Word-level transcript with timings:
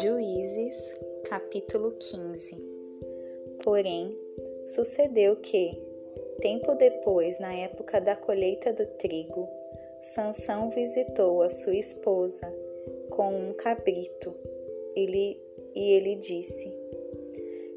Juízes, 0.00 0.94
capítulo 1.24 1.92
15 1.92 2.56
Porém, 3.64 4.10
sucedeu 4.64 5.36
que, 5.36 5.82
tempo 6.40 6.74
depois, 6.74 7.38
na 7.38 7.52
época 7.54 8.00
da 8.00 8.14
colheita 8.16 8.72
do 8.72 8.86
trigo, 8.86 9.48
Sansão 10.00 10.70
visitou 10.70 11.42
a 11.42 11.50
sua 11.50 11.74
esposa 11.74 12.46
com 13.10 13.28
um 13.28 13.52
cabrito 13.52 14.34
ele, 14.96 15.40
e 15.74 15.92
ele 15.92 16.14
disse: 16.16 16.72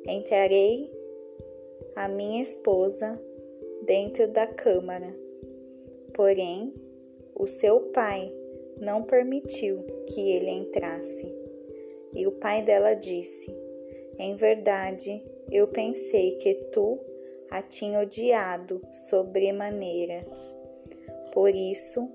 Entrarei 0.05 0.91
a 1.95 2.07
minha 2.07 2.41
esposa 2.41 3.21
dentro 3.83 4.27
da 4.27 4.47
câmara. 4.47 5.15
Porém, 6.13 6.73
o 7.41 7.47
seu 7.47 7.79
pai 7.91 8.31
não 8.79 9.01
permitiu 9.01 9.83
que 10.05 10.31
ele 10.33 10.51
entrasse. 10.51 11.35
E 12.13 12.27
o 12.27 12.33
pai 12.33 12.61
dela 12.61 12.93
disse: 12.93 13.51
Em 14.19 14.35
verdade, 14.35 15.25
eu 15.51 15.67
pensei 15.67 16.35
que 16.35 16.53
tu 16.71 16.99
a 17.49 17.63
tinha 17.63 17.99
odiado 17.99 18.79
sobremaneira. 18.91 20.23
Por 21.33 21.49
isso, 21.49 22.07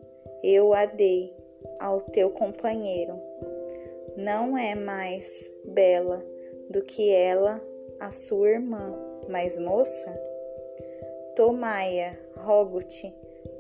eu 0.45 0.73
a 0.73 0.87
dei 0.87 1.35
ao 1.81 2.01
teu 2.01 2.31
companheiro. 2.31 3.21
Não 4.17 4.57
é 4.57 4.77
mais 4.77 5.51
bela 5.65 6.25
do 6.71 6.83
que 6.83 7.11
ela, 7.13 7.61
a 7.99 8.13
sua 8.13 8.51
irmã, 8.51 8.97
mais 9.29 9.59
moça? 9.59 10.23
Tomai-a, 11.35 12.17
rogo-te, 12.37 13.13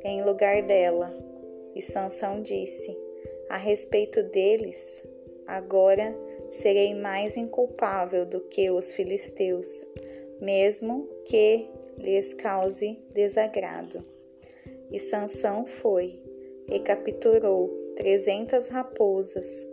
em 0.04 0.22
lugar 0.22 0.62
dela. 0.62 1.25
E 1.76 1.82
Sansão 1.82 2.40
disse: 2.40 2.96
A 3.50 3.58
respeito 3.58 4.22
deles, 4.22 5.04
agora 5.46 6.16
serei 6.50 6.94
mais 6.94 7.36
inculpável 7.36 8.24
do 8.24 8.40
que 8.40 8.70
os 8.70 8.92
filisteus, 8.92 9.86
mesmo 10.40 11.06
que 11.26 11.68
lhes 11.98 12.32
cause 12.32 12.98
desagrado. 13.12 14.02
E 14.90 14.98
Sansão 14.98 15.66
foi 15.66 16.18
e 16.66 16.80
capturou 16.80 17.68
trezentas 17.94 18.68
raposas 18.68 19.66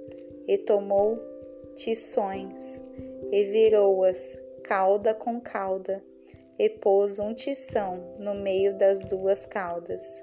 e 0.45 0.57
tomou 0.57 1.17
tições 1.73 2.81
e 3.31 3.45
virou-as 3.45 4.37
cauda 4.61 5.13
com 5.13 5.39
cauda 5.39 6.03
e 6.59 6.69
pôs 6.69 7.17
um 7.17 7.33
tição 7.33 8.15
no 8.19 8.33
meio 8.35 8.77
das 8.77 9.03
duas 9.03 9.45
caudas. 9.45 10.21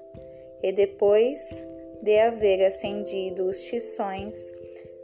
E 0.63 0.71
depois 0.71 1.65
de 2.01 2.17
haver 2.17 2.65
acendido 2.65 3.47
os 3.47 3.63
tições, 3.63 4.53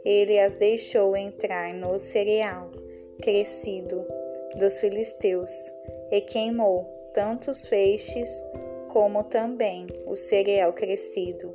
ele 0.04 0.38
as 0.38 0.54
deixou 0.54 1.16
entrar 1.16 1.74
no 1.74 1.98
cereal 1.98 2.70
crescido 3.20 4.04
dos 4.56 4.78
filisteus 4.78 5.50
e 6.10 6.20
queimou 6.20 6.84
tanto 7.12 7.50
os 7.50 7.64
feixes 7.64 8.42
como 8.88 9.24
também 9.24 9.86
o 10.06 10.16
cereal 10.16 10.72
crescido, 10.72 11.54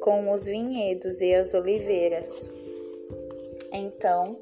com 0.00 0.30
os 0.30 0.46
vinhedos 0.46 1.20
e 1.20 1.34
as 1.34 1.52
oliveiras. 1.52 2.50
Então 3.72 4.38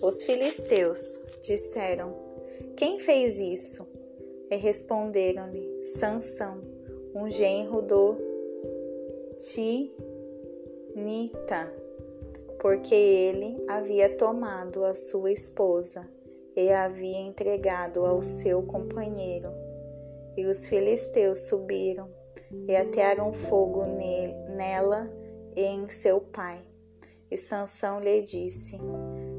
os 0.00 0.22
filisteus 0.22 1.22
disseram: 1.42 2.14
Quem 2.76 2.98
fez 2.98 3.38
isso? 3.38 3.86
E 4.50 4.56
responderam-lhe: 4.56 5.84
Sansão, 5.84 6.62
um 7.14 7.30
genro 7.30 7.82
do 7.82 8.16
Tinita, 10.94 11.72
porque 12.60 12.94
ele 12.94 13.64
havia 13.68 14.16
tomado 14.16 14.84
a 14.84 14.94
sua 14.94 15.32
esposa 15.32 16.08
e 16.54 16.70
a 16.70 16.84
havia 16.84 17.18
entregado 17.18 18.04
ao 18.04 18.22
seu 18.22 18.62
companheiro. 18.62 19.50
E 20.36 20.46
os 20.46 20.66
filisteus 20.66 21.40
subiram 21.48 22.08
e 22.68 22.76
atearam 22.76 23.32
fogo 23.32 23.84
nela 24.56 25.10
e 25.56 25.62
em 25.62 25.88
seu 25.88 26.20
pai. 26.20 26.62
E 27.30 27.36
Sansão 27.36 28.00
lhe 28.00 28.22
disse: 28.22 28.78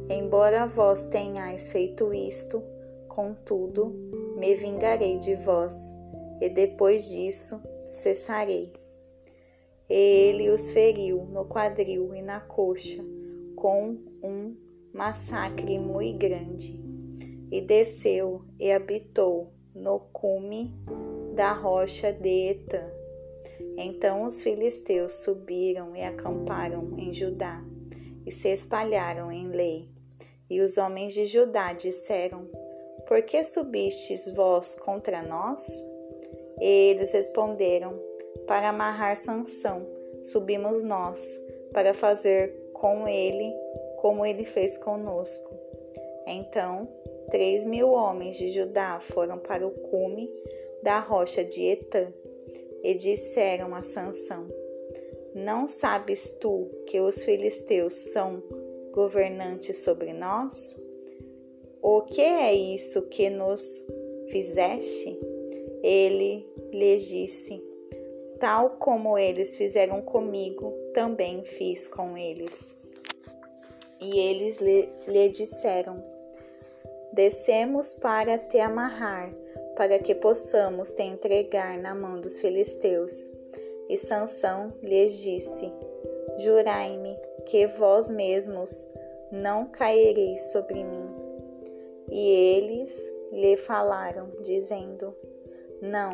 Embora 0.10 0.68
vós 0.68 1.06
tenhais 1.06 1.72
feito 1.72 2.14
isto, 2.14 2.62
contudo, 3.08 3.90
me 4.38 4.56
vingarei 4.56 5.18
de 5.18 5.36
vós, 5.36 5.94
e 6.42 6.50
depois 6.50 7.08
disso 7.08 7.62
cessarei. 7.88 8.74
E 9.88 9.94
ele 9.94 10.50
os 10.50 10.72
feriu 10.72 11.26
no 11.26 11.46
quadril 11.46 12.16
e 12.16 12.22
na 12.22 12.40
coxa, 12.40 13.04
com 13.56 13.98
um 14.24 14.58
massacre 14.92 15.78
muito 15.78 16.18
grande, 16.18 16.82
e 17.52 17.62
desceu 17.62 18.44
e 18.60 18.72
habitou 18.72 19.54
no 19.76 20.00
cume 20.12 20.74
da 21.36 21.54
rocha 21.54 22.12
de 22.12 22.50
Etã. 22.50 22.90
Então 23.78 24.26
os 24.26 24.42
filisteus 24.42 25.24
subiram 25.24 25.96
e 25.96 26.02
acamparam 26.02 26.98
em 26.98 27.14
Judá 27.14 27.64
e 28.26 28.32
se 28.32 28.50
espalharam 28.50 29.32
em 29.32 29.48
lei. 29.48 29.90
E 30.50 30.62
os 30.62 30.78
homens 30.78 31.14
de 31.14 31.26
Judá 31.26 31.74
disseram: 31.74 32.50
Por 33.08 33.22
que 33.24 33.44
subistes 33.44 34.28
vós 34.34 34.76
contra 34.76 35.22
nós? 35.22 35.66
Eles 36.62 37.12
responderam: 37.12 38.00
Para 38.48 38.70
amarrar 38.70 39.18
Sansão, 39.18 39.86
subimos 40.22 40.84
nós, 40.84 41.40
para 41.74 41.94
fazer 41.94 42.54
com 42.74 43.08
ele 43.08 43.54
como 43.98 44.26
ele 44.26 44.46
fez 44.46 44.78
conosco. 44.78 45.52
Então, 46.28 46.88
três 47.30 47.64
mil 47.64 47.90
homens 47.90 48.38
de 48.38 48.50
Judá 48.50 49.00
foram 49.00 49.38
para 49.40 49.66
o 49.68 49.72
cume 49.72 50.30
da 50.84 51.00
rocha 51.00 51.44
de 51.44 51.64
Etã 51.64 52.08
e 52.84 52.94
disseram 52.96 53.76
a 53.76 53.82
Sansão: 53.82 54.48
não 55.34 55.66
sabes 55.66 56.30
tu 56.42 56.70
que 56.86 57.00
os 57.00 57.24
filisteus 57.24 57.94
são 57.94 58.44
governantes 58.92 59.78
sobre 59.78 60.12
nós? 60.12 60.78
O 61.82 62.02
que 62.02 62.20
é 62.20 62.54
isso 62.54 63.04
que 63.04 63.30
nos 63.30 63.86
fizeste? 64.30 65.18
Ele 65.84 66.48
lhes 66.72 67.08
disse: 67.08 67.64
Tal 68.40 68.72
como 68.72 69.18
eles 69.18 69.56
fizeram 69.56 70.02
comigo, 70.02 70.74
também 70.94 71.44
fiz 71.44 71.88
com 71.88 72.18
eles. 72.18 72.78
E 74.00 74.20
eles 74.20 74.58
lhe, 74.58 74.90
lhe 75.08 75.30
disseram: 75.30 76.04
Descemos 77.14 77.94
para 77.94 78.38
te 78.38 78.60
amarrar, 78.60 79.34
para 79.76 80.00
que 80.00 80.16
possamos 80.16 80.92
te 80.92 81.04
entregar 81.04 81.78
na 81.78 81.94
mão 81.94 82.20
dos 82.20 82.40
filisteus. 82.40 83.32
E 83.90 83.98
Sansão 83.98 84.74
lhes 84.82 85.18
disse: 85.20 85.72
Jurai-me 86.40 87.16
que 87.46 87.68
vós 87.68 88.10
mesmos 88.10 88.88
não 89.32 89.66
caereis 89.68 90.52
sobre 90.52 90.84
mim. 90.84 91.10
E 92.10 92.56
eles 92.56 92.98
lhe 93.32 93.56
falaram, 93.56 94.32
dizendo: 94.42 95.16
Não, 95.82 96.14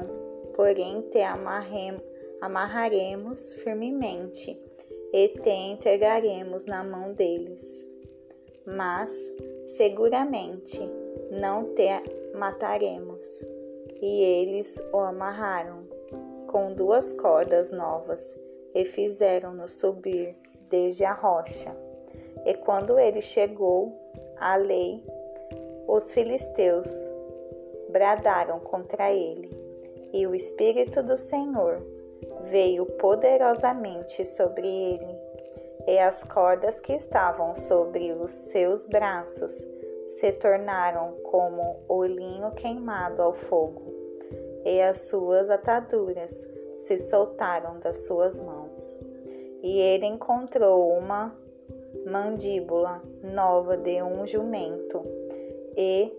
porém 0.56 1.02
te 1.12 1.20
amarraremos 2.42 3.54
firmemente 3.54 4.60
e 5.12 5.28
te 5.30 5.50
entregaremos 5.50 6.66
na 6.66 6.84
mão 6.84 7.14
deles. 7.14 7.86
Mas 8.66 9.12
seguramente 9.64 10.80
não 11.32 11.74
te 11.74 11.88
mataremos. 12.38 13.46
E 14.02 14.24
eles 14.24 14.82
o 14.94 15.00
amarraram 15.00 15.86
com 16.48 16.74
duas 16.74 17.12
cordas 17.12 17.72
novas 17.72 18.38
e 18.74 18.86
fizeram-no 18.86 19.68
subir 19.68 20.36
desde 20.70 21.04
a 21.04 21.14
rocha. 21.14 21.76
E 22.46 22.54
quando 22.54 23.00
ele 23.00 23.22
chegou 23.22 23.94
à 24.38 24.56
lei, 24.56 25.04
os 25.88 26.12
filisteus 26.12 26.88
bradaram 27.90 28.60
contra 28.60 29.12
ele, 29.12 29.50
e 30.14 30.26
o 30.26 30.34
Espírito 30.36 31.04
do 31.04 31.18
Senhor 31.18 31.82
veio 32.44 32.86
poderosamente 32.86 34.24
sobre 34.26 34.68
ele, 34.68 35.28
e 35.88 35.98
as 36.00 36.24
cordas 36.24 36.80
que 36.80 36.94
estavam 36.94 37.56
sobre 37.56 38.12
os 38.12 38.32
seus 38.32 38.88
braços 38.88 39.66
se 40.08 40.32
tornaram 40.34 41.14
como 41.24 41.82
o 41.88 42.04
linho 42.04 42.52
queimado 42.52 43.22
ao 43.22 43.34
fogo 43.34 43.88
e 44.66 44.82
as 44.82 45.04
suas 45.04 45.50
ataduras 45.50 46.46
se 46.76 46.98
soltaram 46.98 47.80
das 47.80 48.06
suas 48.06 48.40
mãos. 48.40 48.98
E 49.64 49.80
ele 49.80 50.06
encontrou 50.06 50.92
uma 50.92 51.34
mandíbula 52.06 53.02
nova 53.24 53.78
de 53.78 54.02
um 54.02 54.26
jumento 54.28 55.04
e 55.76 56.14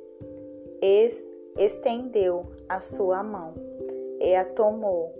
estendeu 1.58 2.46
a 2.68 2.80
sua 2.80 3.22
mão 3.22 3.54
e 4.20 4.34
a 4.34 4.44
tomou 4.44 5.14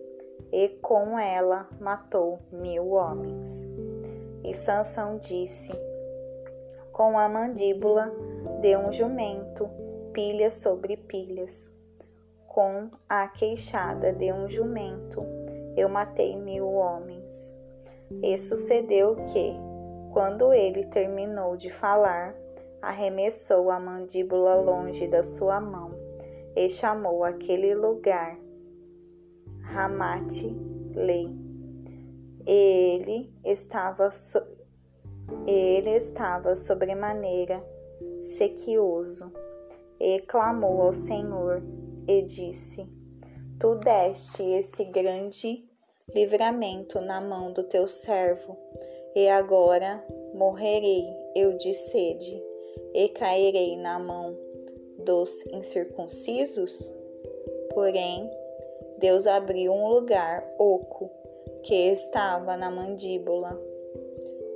e 0.53 0.69
com 0.81 1.19
ela 1.19 1.69
matou 1.81 2.39
mil 2.50 2.91
homens. 2.91 3.69
E 4.45 4.55
Sansão 4.55 5.19
disse: 5.19 5.71
Com 6.93 7.19
a 7.19 7.29
mandíbula 7.29 8.11
de 8.61 8.77
um 8.77 8.93
jumento, 8.93 9.69
pilhas 10.12 10.55
sobre 10.55 10.97
pilhas. 10.97 11.73
Com 12.47 12.91
a 13.09 13.29
queixada 13.29 14.12
de 14.12 14.33
um 14.33 14.49
jumento, 14.49 15.23
eu 15.77 15.89
matei 15.89 16.37
mil 16.37 16.67
homens. 16.73 17.55
E 18.23 18.37
sucedeu 18.39 19.17
que, 19.17 19.55
quando 20.12 20.53
ele 20.53 20.85
terminou 20.85 21.56
de 21.56 21.71
falar, 21.71 22.35
arremessou 22.81 23.71
a 23.71 23.79
mandíbula 23.79 24.55
longe 24.55 25.06
da 25.06 25.23
sua 25.23 25.61
mão 25.61 25.93
e 26.56 26.69
chamou 26.71 27.23
aquele 27.23 27.75
lugar 27.75 28.39
Ramate 29.73 30.56
Lei. 30.94 31.29
Ele 32.47 33.31
estava 33.44 34.11
so... 34.11 34.38
ele 35.47 35.91
estava 35.91 36.56
sobremaneira 36.56 37.62
sequioso 38.23 39.31
e 40.00 40.20
clamou 40.20 40.81
ao 40.81 40.93
Senhor 40.94 41.62
e 42.06 42.23
disse: 42.23 42.88
Tu 43.61 43.75
deste 43.76 44.43
esse 44.43 44.85
grande 44.85 45.65
livramento 46.15 47.00
na 47.00 47.20
mão 47.20 47.53
do 47.53 47.62
teu 47.62 47.87
servo, 47.87 48.56
e 49.15 49.29
agora 49.29 50.03
morrerei 50.35 51.05
eu 51.37 51.59
de 51.59 51.75
sede 51.75 52.43
e 52.94 53.09
cairei 53.11 53.76
na 53.76 53.99
mão 53.99 54.35
dos 55.05 55.44
incircuncisos? 55.49 56.91
Porém, 57.75 58.31
Deus 58.99 59.27
abriu 59.27 59.73
um 59.73 59.89
lugar 59.89 60.45
oco 60.59 61.11
que 61.62 61.75
estava 61.93 62.56
na 62.56 62.71
mandíbula, 62.71 63.61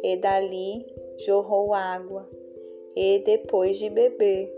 e 0.03 0.17
dali 0.17 0.85
jorrou 1.25 1.73
água, 1.73 2.29
e 2.97 3.21
depois 3.21 3.79
de 3.79 3.89
beber, 3.89 4.53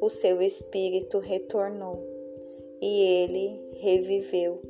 o 0.00 0.08
seu 0.08 0.40
espírito 0.40 1.18
retornou, 1.18 1.98
e 2.80 3.22
ele 3.22 3.60
reviveu. 3.80 4.60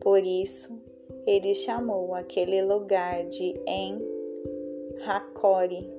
Por 0.00 0.18
isso, 0.18 0.78
ele 1.26 1.54
chamou 1.54 2.14
aquele 2.14 2.62
lugar 2.62 3.24
de 3.24 3.58
En 3.66 3.98
Hacore, 5.06 5.90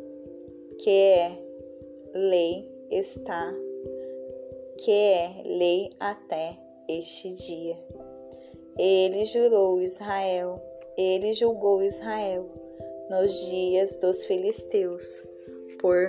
que 0.77 0.89
é 0.89 1.31
lei 2.13 2.69
está, 2.91 3.51
que 4.77 4.91
é 4.91 5.41
lei 5.45 5.89
até 5.99 6.70
este 6.99 7.31
dia. 7.33 7.77
Ele 8.77 9.25
jurou 9.25 9.81
Israel, 9.81 10.61
ele 10.97 11.33
julgou 11.33 11.81
Israel 11.83 12.49
nos 13.09 13.33
dias 13.45 13.97
dos 13.97 14.25
filisteus 14.25 15.23
por 15.79 16.07